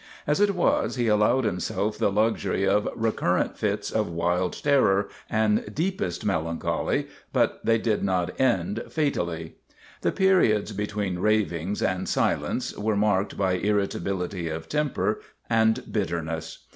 As 0.25 0.41
it 0.41 0.55
was, 0.55 0.95
he 0.95 1.07
al 1.11 1.17
lowed 1.17 1.43
himself 1.45 1.95
the 1.95 2.11
luxury 2.11 2.67
of 2.67 2.89
recurrent 2.95 3.55
fits 3.55 3.91
of 3.91 4.09
wild 4.09 4.53
terror 4.53 5.09
and 5.29 5.63
deepest 5.75 6.25
melancholy, 6.25 7.05
but 7.31 7.63
they 7.63 7.77
did 7.77 8.03
not 8.03 8.39
end 8.41 8.83
fatally. 8.89 9.57
The 10.01 10.11
periods 10.11 10.71
between 10.71 11.19
ravings 11.19 11.83
and 11.83 12.09
silence 12.09 12.75
were 12.75 12.97
marked 12.97 13.37
by 13.37 13.53
irritability 13.57 14.47
of 14.49 14.67
temper 14.67 15.21
and 15.47 15.83
bitterness. 15.93 16.65